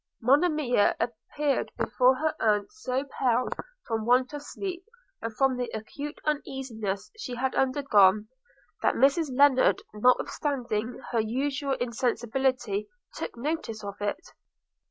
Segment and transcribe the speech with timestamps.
[0.19, 3.49] Monimia appeared before her aunt so pale,
[3.85, 4.83] from want of sleep,
[5.21, 8.27] and from the acute uneasiness she had undergone,
[8.81, 14.33] that Mrs Lennard, notwithstanding her usual insensibility, took notice of it.